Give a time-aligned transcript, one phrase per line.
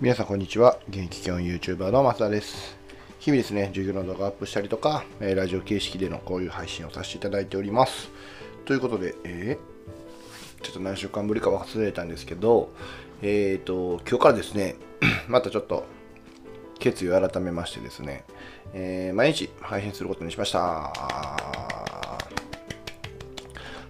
[0.00, 0.78] 皆さんこんにちは。
[0.88, 2.76] 現役教員 YouTuber の松田です。
[3.18, 8.08] 日々ですね授業の動画アップしたりとか、えラジオ形式でのこういう配信をさせていただいております。
[8.64, 12.72] ということで、えーちょっと何週間ぶりか忘れたんですけど
[13.22, 14.76] えっ、と今日からですね
[15.26, 15.84] またちょっと
[16.78, 18.24] 決意を改めましてですね、
[18.74, 20.92] えー毎日配信することにしました。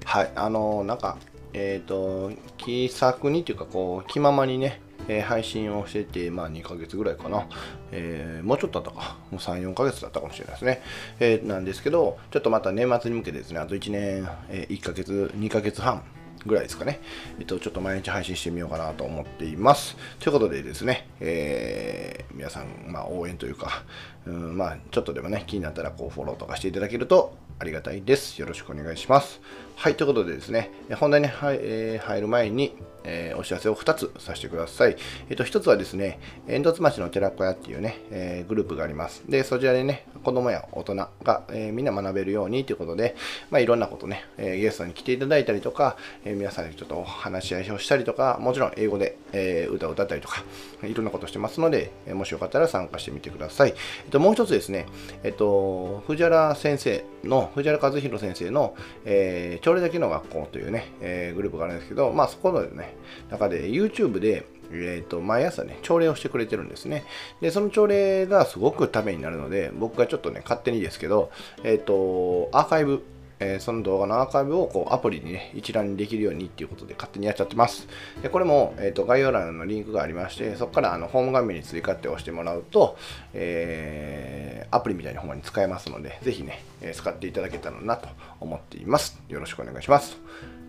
[0.07, 1.19] はい、あのなんか、
[1.53, 7.47] えっ、と、気さくにというか、こう、気ままにね、えー配信をしてて、まあ2ヶ月ぐらいかな。
[7.93, 9.17] えーもうちょっとだったか。
[9.31, 10.83] もう3、4ヶ月だったかもしれないですね。
[11.21, 16.03] えーなんですけど、ちょっとまた年末に向けてですね、あと1年、え1ヶ月、2ヶ月半
[16.47, 17.01] ぐらいですかね。
[17.39, 19.97] えっと、ちょっと毎日配信してみようかなと思っています。
[20.21, 23.83] ということでですね、えー皆さん、まあ、応援というか、
[24.25, 28.41] うん、まあ、ちょっとでもね、気になったら、こう、フォローとかしていただけるとありがたいです。
[28.41, 29.41] よろしくお願いします。
[29.81, 32.75] はい、ということでですね、本題に入,、えー入る前に、
[33.05, 34.97] えーお知らせを2つさせてください。
[35.31, 39.23] えっ、と、1つはですね、煙突町の寺子屋っていうね、えーグループがあります。
[39.29, 43.15] で、そちらでね、子供や大人が、えーみんな学べるようにということで、
[43.53, 50.43] まあ、いろんなことね、えーゲストに来ていただいたりとか、えー皆さんにちょっとお話し合いをしたりとか、もちろん英語で、えー歌を歌ったりとか、
[50.83, 53.75] いろんなことしてますので、えーもしよかったら参加してみてください。
[54.07, 54.87] えっと、もう一つですね、
[55.23, 62.97] えっと、藤原先生の、藤原和弘先生の、えー、朝礼だけの学校というね、えーグループがあるんですけど、まあ、そこのね、
[63.31, 67.05] 中で YouTube で、えー、と毎朝ね、朝礼をしてくれてるんですね。
[67.43, 71.31] で、その朝礼がすごくためになるので、僕がちょっとね、勝手にですけど、
[71.65, 73.03] えっ、と、アーカイブ、
[73.41, 77.89] えーその動画のアーカイブをこうアプリにね、一覧にできるようにっていうことで勝手にやっちゃってます。
[78.23, 82.97] で、これも、えー、と概要欄のリンクがありまして、そこからあのホーム画面に追加って押してもらうと、
[83.35, 89.19] えーアプリみたいなほんまに使えますので、ぜひね、え使っていただけたらなと思っています。
[89.29, 90.19] よろしくお願いします。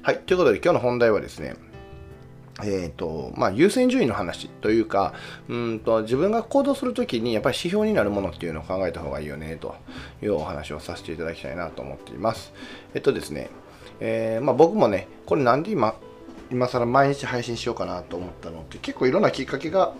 [0.03, 1.55] はい、ということで今日の本題はですね、
[2.63, 5.13] えーとまあ、優先順位の話というか
[5.47, 9.75] うんと自分が行動するときにやっぱり指標になるものっていうのを考えた方がいいよねと
[10.21, 12.53] いうお話をさせていただきたいなと思っています。
[12.93, 13.49] えっとですね、
[13.99, 15.95] えーまあ、僕もねこれなんで今
[16.51, 19.93] 今更毎日配信しようかなと思ったのって結構いろんなきっかけが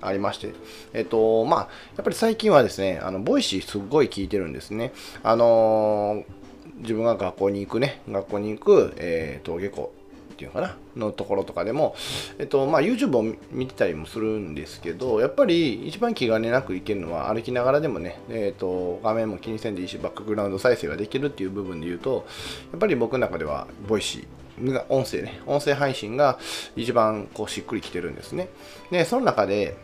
[0.00, 0.52] ありまして、
[0.92, 1.60] えっと、まあ、
[1.96, 4.92] やっぱり最近はですね、あの、 Voicy すっごい聞いてるんですね。
[5.24, 6.38] あのー
[6.78, 9.92] 自分が学校に行くね、学校に行く、えー、登下校
[10.38, 11.96] っていうのかな、のところとかでも、
[12.38, 22.24] えっと、まあ、YouTube を見てたりもするんですけど、やっぱり一番気兼ねなく行けるのは歩きながらでもね、えっと、画面も気にせんでいいし、バックグラウンド再生ができるっていう部分で言うと、
[22.70, 26.38] やっぱり僕の中では、 Voicy、音声ね、音声配信が
[26.76, 28.48] 一番こうしっくりきてるんですね。
[28.92, 29.76] で、その中で、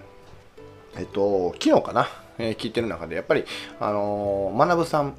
[0.96, 3.44] えっと、昨日かな、えー聞いてる中で、やっぱり、
[3.80, 5.16] あのー、学さん、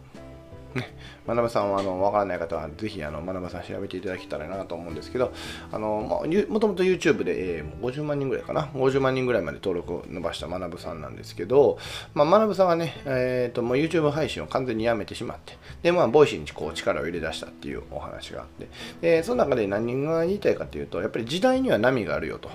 [0.75, 0.93] ね、
[1.25, 5.33] 学さんはあの分からない方はぜひあの学さん調べていただけたらなと思うんですけど
[5.71, 8.65] あの、まあ、もともと YouTube で、えー50万人ぐらいかな。
[8.73, 11.77] 50万人ぐらいまで登録を伸ばした学さんなんですけど、
[12.13, 18.67] まあ、学さんはね、えー、ともう YouTube 配信を完全にやめてしまってで、まあ、 Voicy にこう力を入れ出したっていうお話があって
[19.01, 22.49] でその中で何が言いたいかというとやっぱり時代には波があるよと。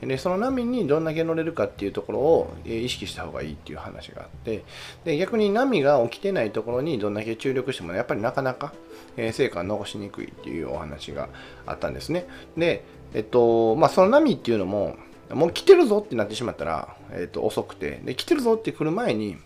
[0.00, 4.62] でその波にどんだけ乗れるかっていうところを意識した方がいいっていう話があって
[5.04, 8.72] で逆に波が起きてないところにどんだけ注力してもねやっぱりなかなか、
[9.16, 11.28] え成果を残しにくいっていうお話が
[11.66, 12.26] あったんですね
[12.56, 14.96] でえっとまあその波っていうのも
[15.30, 19.36] もう来てるぞってなってしまったら、えっと、遅くてで来てるぞって来る前に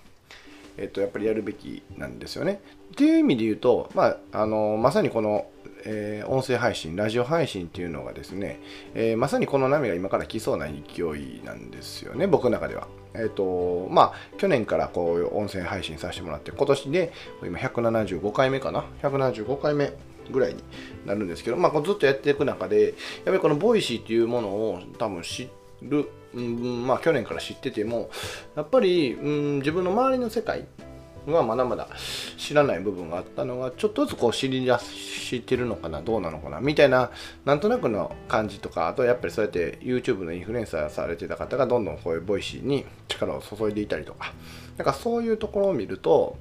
[0.79, 2.61] えっと、やっぱりやるべきなんですよね。
[2.93, 5.47] っていう意味で言うと、まあ、あのまさにこの、
[5.85, 8.61] えー音声配信、ラジオ配信っていうのがですね、
[8.95, 12.87] えーまさにこの波が今から来そうな勢いなんですよね、僕の中では。
[13.15, 17.13] えっ、と、まあ、去年からこう音声配信させてもらって、今年で
[17.43, 19.93] 今175回目かな、175回目
[20.31, 20.63] ぐらいに
[21.07, 25.49] なるんですけど、まあ、こずっとやっていく中で、やっぱりこの Voicy っていうものを多分知
[25.83, 28.11] る、うん、まあ、去年から知ってても、
[28.57, 30.67] やっぱり、うん、自分の周りの世界
[31.27, 31.89] はまだまだ
[32.37, 37.11] 知らない部分があったのがちょっとずつこう知り出してるのかなどうなのかなみたいな
[37.45, 44.33] なんとなくの感じとかあとやっぱりそうやって YouTube のインフルエンサーされてた方がどんどんこういう Voicy に力を注いでいたりとか
[44.77, 46.37] なんかそういうところを見ると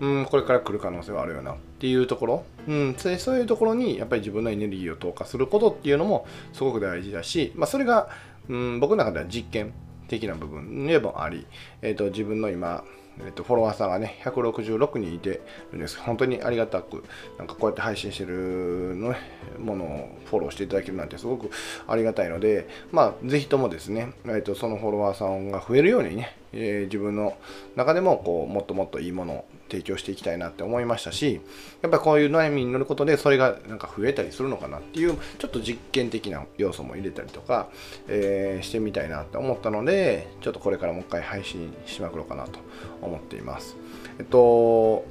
[0.00, 8.10] うん、これから来る可能性はあるよなっていうところ、うん、そういうところにやっぱり自分のエネルギーを投下することっていうのもすごく大事だし、まあ、それが、
[8.48, 9.72] うん、僕の中では実験
[10.08, 11.46] 的な部分でもあり、
[11.82, 12.84] えー、と自分の今、
[13.24, 15.40] えっと、フォロワーさんがね、166人いて
[15.72, 15.98] るんです。
[15.98, 17.04] 本当にありがたく、
[17.38, 19.18] なんかこうやって配信してるの、ね、
[19.58, 21.50] ものをフォローしていただけるなんてすごく
[21.86, 27.36] ありがたいので、まあ、ぜひともですね、えっと、そのフォロワーさんが増えるようにね、えー、自分の
[27.76, 31.40] 中でもこうもっともっといいものを提供していきたいなって思いましたし
[31.82, 37.68] やっぱりこういう悩みに乗ることでそれがなんか増えたりするのかなっていうちょっと実験的な要素も入れたりとか、
[38.08, 42.60] えー、してみたいなって思ったのでちょっとこれからもう一回配信しまくろうかなと
[43.06, 43.76] 思っています。
[44.18, 45.04] えっと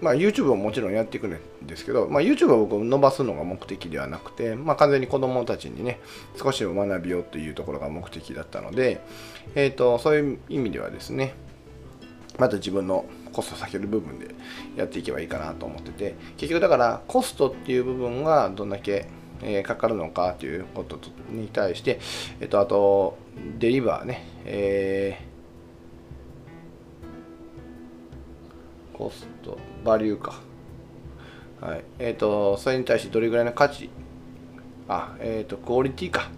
[0.00, 6.00] まあ、YouTube ももちろんやっていくんですけど、まあ、YouTube は僕伸ばすのが目的ではなくて、まあ、完全に子供たちにね
[6.36, 9.00] 少しでも学びようというところが目的だったので、
[9.54, 11.34] えーと、そういう意味ではですね
[12.36, 14.34] また自分のコスト下げる部分で
[14.74, 19.06] やっていけばいいかなと思ってて結局だからコストっていう部分がどんだけ
[19.42, 20.98] えかかるのかということ
[21.30, 22.00] に対して、
[22.40, 23.18] えっと、あと、
[23.58, 25.41] デリバーね、えー、
[28.92, 30.40] コスト、バリューか。
[31.60, 31.84] はい。
[31.98, 33.90] えっ、ー、と、それに対してどれぐらいの価値、
[34.88, 36.30] あ、えっ、ー、と、クオリティか。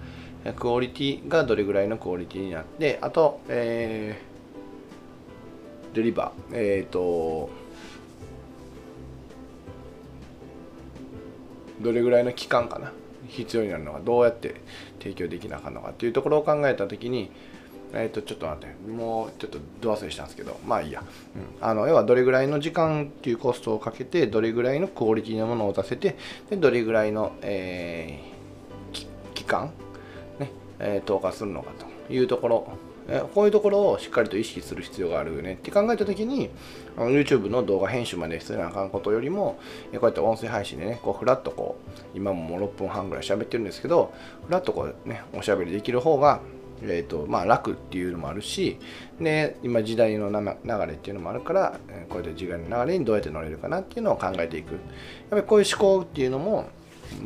[0.56, 7.50] クオリティがどれぐらいのクオリティになって、あと、えー、デリバー、えっ、ー、と、
[11.80, 12.92] どれぐらいの期間かな？
[13.28, 14.60] 必要になるのかどうやって
[15.00, 17.30] 提供できなあかんのかっていうところを考えた時に
[17.94, 21.02] えっ、ー、と、ちょっと待って、もうちょっとど忘れしたんですけど、まあいいや。
[21.36, 26.16] うん、あの、要はどれぐらいの時間っていうコストをかけて、どれぐらいのクオリティのものを出せて、
[26.50, 29.72] でどれぐらいの、えー、期間、
[30.38, 31.70] ね、えー、投下するのか
[32.06, 32.68] というところ、
[33.06, 36.50] えこういうところをしっかりと意識する必要があるよねって考えたときに、
[36.96, 39.58] あの YouTube の動画編集までせなあかんことよりも、
[39.92, 44.14] こうやって音声配信でね、こうフラッとこう、今ももう6分半ぐらい喋ってるんですけど、
[44.46, 46.40] フラッとこうね、おしゃべりできる方が、
[46.82, 48.78] えーとまあ、楽っていうのもあるし
[49.20, 50.46] で今時代の流
[50.86, 51.78] れっていうのもあるから
[52.08, 54.80] こうやって時代の流れにどうやって乗れるかなっていうのを考えていくやっ
[55.30, 56.68] ぱりこういう思考っていうのも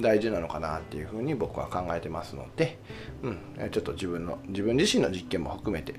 [0.01, 2.79] 大事なのかなっていうふうに僕は考えてますので、
[3.23, 5.95] うん、ちょっと自分の自分自身の実験も含めて、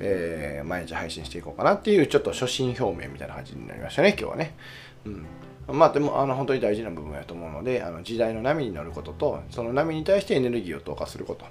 [0.00, 4.54] えー、毎日配信していこうかなっていうちょっと初心表明みたいな感じになりましたね今日はね。
[5.04, 5.26] うん
[5.68, 11.44] まあでもあの本当に大事な部分やと思うのであの時代の波に乗ることとその波に対してエネルギーを投下すること。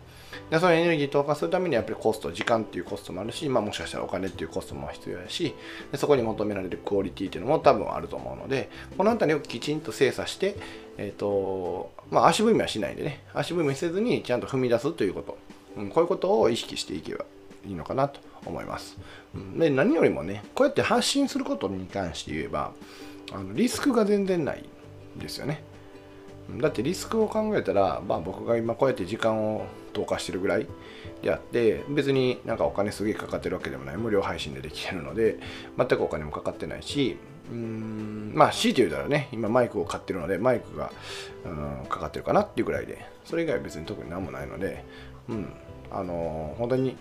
[0.50, 5.56] でそのエネルギー投下するためにやっぱりコスト時間っていうコストもあるし、まあ、もしかしたらお金っていうコストも必要やし
[5.92, 10.56] でそこに求められるクオリティっていうのも多分あると思うのでこの辺りをきちんと精査して
[10.98, 15.38] えっ、ー、とまあ足踏みはしないでね足踏みせずにちゃんと踏み出すということ、
[15.77, 17.25] うん、こういうことを意識していけば
[17.66, 18.98] いいのかなと思います、
[19.33, 22.74] うん、で何よりもねこうやって発信することに関して言えば
[23.33, 24.63] あのリスクが全然ない
[25.18, 25.63] ですよね。
[26.57, 30.68] だってリスクを考えたら、まあ、僕が今こうやって時間を投下してるぐらい
[31.21, 35.39] であって別になんかお金すげえかかってるわけでもない無料配信でできてるので
[35.77, 37.18] 全くお金もかかってないし
[37.50, 40.91] うーんまあ強いて言うたらね今マイクを買ってるのでマイクが
[41.45, 44.83] うんかかってるかなっていうぐらいでそれ以外は別に特に何もないので
[45.30, 45.53] うん
[45.91, 46.97] あのー、本当に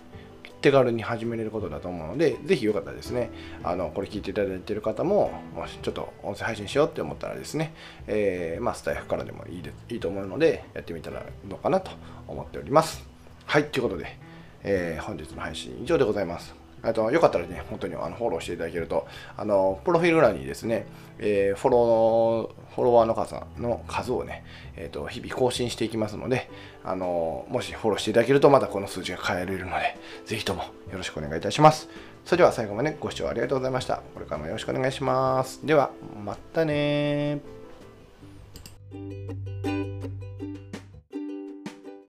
[0.62, 3.30] 手軽に始めれることだと思うので、ぜひよかったらですね、
[3.62, 7.74] あの、これ聞いていただいている方も、もしちょっと音声配信しようって思ったらですね、
[8.06, 11.90] えー、まあ、スタイフからでもいいでいいと思うので、やってみたらどうかなと
[12.28, 13.04] 思っております。
[13.44, 14.16] はい、ということで、
[14.62, 16.61] えー、本日の配信以上でございます。
[16.92, 19.06] とよかったらね、本当にあのフォローしていただけると、
[19.36, 20.86] あのプロフィール欄にですね、
[21.18, 24.44] えー、フォローフォロワーの数の数をね、
[24.76, 26.50] えーと、日々更新していきますので、
[26.84, 29.96] あのもしフォローしていただけると、またこの数字が変えられるので、
[30.26, 31.88] ぜひともよろしくお願いいたします。
[32.24, 34.02] それでは最後までご視聴ありがとうございました。
[34.14, 35.64] これからもよろしくお願いします。
[35.66, 35.90] では、
[36.24, 37.40] またね